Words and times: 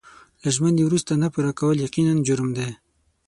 له 0.41 0.49
ژمنې 0.55 0.83
وروسته 0.85 1.11
نه 1.23 1.27
پوره 1.33 1.51
کول 1.59 1.77
یقیناً 1.87 2.13
جرم 2.27 2.49
دی. 2.57 2.69